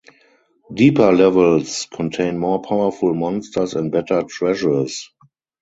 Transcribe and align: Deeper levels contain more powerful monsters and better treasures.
Deeper 0.73 1.11
levels 1.11 1.85
contain 1.93 2.35
more 2.39 2.59
powerful 2.59 3.13
monsters 3.13 3.75
and 3.75 3.91
better 3.91 4.23
treasures. 4.23 5.11